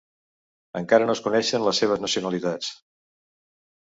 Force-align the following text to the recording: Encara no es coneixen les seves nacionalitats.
Encara 0.79 1.09
no 1.09 1.15
es 1.17 1.21
coneixen 1.27 1.67
les 1.67 1.83
seves 1.85 2.03
nacionalitats. 2.07 2.75